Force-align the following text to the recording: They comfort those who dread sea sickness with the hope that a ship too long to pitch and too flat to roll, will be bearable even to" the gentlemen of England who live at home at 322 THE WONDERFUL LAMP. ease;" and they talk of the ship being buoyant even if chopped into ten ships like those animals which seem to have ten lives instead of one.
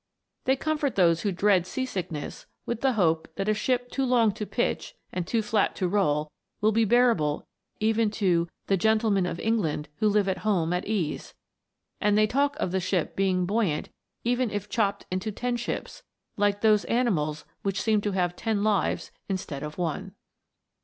They 0.45 0.55
comfort 0.55 0.95
those 0.95 1.21
who 1.21 1.31
dread 1.31 1.67
sea 1.67 1.85
sickness 1.85 2.47
with 2.65 2.81
the 2.81 2.93
hope 2.93 3.27
that 3.35 3.47
a 3.47 3.53
ship 3.53 3.91
too 3.91 4.03
long 4.03 4.31
to 4.31 4.47
pitch 4.47 4.95
and 5.13 5.27
too 5.27 5.43
flat 5.43 5.75
to 5.75 5.87
roll, 5.87 6.31
will 6.59 6.71
be 6.71 6.85
bearable 6.85 7.45
even 7.79 8.09
to" 8.17 8.49
the 8.65 8.77
gentlemen 8.77 9.27
of 9.27 9.39
England 9.39 9.89
who 9.97 10.09
live 10.09 10.27
at 10.27 10.39
home 10.39 10.73
at 10.73 10.85
322 10.85 11.05
THE 11.05 12.01
WONDERFUL 12.01 12.01
LAMP. 12.01 12.01
ease;" 12.01 12.01
and 12.07 12.17
they 12.17 12.25
talk 12.27 12.59
of 12.59 12.71
the 12.71 12.79
ship 12.79 13.15
being 13.15 13.45
buoyant 13.45 13.89
even 14.23 14.49
if 14.49 14.69
chopped 14.69 15.05
into 15.11 15.31
ten 15.31 15.55
ships 15.55 16.01
like 16.35 16.61
those 16.61 16.83
animals 16.85 17.45
which 17.61 17.79
seem 17.83 18.01
to 18.01 18.13
have 18.13 18.35
ten 18.35 18.63
lives 18.63 19.11
instead 19.29 19.61
of 19.61 19.77
one. 19.77 20.15